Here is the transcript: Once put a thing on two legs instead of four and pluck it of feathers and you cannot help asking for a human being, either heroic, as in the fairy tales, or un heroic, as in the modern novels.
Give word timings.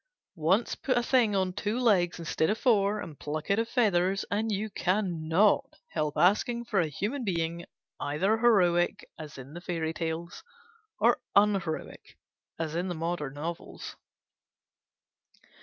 Once 0.33 0.73
put 0.73 0.97
a 0.97 1.03
thing 1.03 1.35
on 1.35 1.53
two 1.53 1.77
legs 1.79 2.17
instead 2.17 2.49
of 2.49 2.57
four 2.57 2.99
and 3.01 3.19
pluck 3.19 3.51
it 3.51 3.59
of 3.59 3.69
feathers 3.69 4.25
and 4.31 4.51
you 4.51 4.67
cannot 4.67 5.63
help 5.89 6.17
asking 6.17 6.65
for 6.65 6.79
a 6.79 6.87
human 6.87 7.23
being, 7.23 7.67
either 7.99 8.39
heroic, 8.39 9.07
as 9.19 9.37
in 9.37 9.53
the 9.53 9.61
fairy 9.61 9.93
tales, 9.93 10.43
or 10.99 11.21
un 11.35 11.53
heroic, 11.61 12.17
as 12.57 12.73
in 12.75 12.87
the 12.87 12.95
modern 12.95 13.35
novels. 13.35 13.95